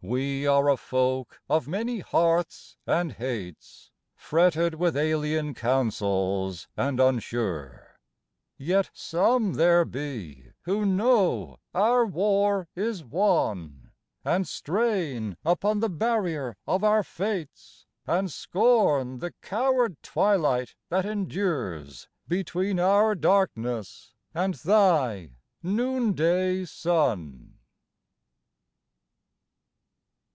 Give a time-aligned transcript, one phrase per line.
[0.00, 7.98] We are a folk of many hearths and hates, Fretted with alien counsels, and unsure;
[8.56, 13.90] Yet some there be who know our war is one,
[14.24, 22.06] And strain upon the barrier of our Fates, And scorn the coward twilight that endures
[22.28, 27.54] Between our darkness and thy noonday sun.